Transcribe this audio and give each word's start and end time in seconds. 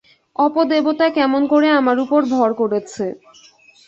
অপদেবতা 0.35 1.07
কেমন 1.17 1.41
করে 1.47 1.67
আমার 1.79 1.97
উপর 1.99 2.21
ভর 2.33 2.49
করেছে! 2.61 3.05